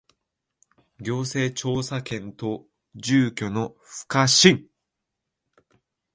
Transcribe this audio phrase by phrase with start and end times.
[0.99, 2.65] 行政調査権と
[2.95, 4.67] 住居の不可侵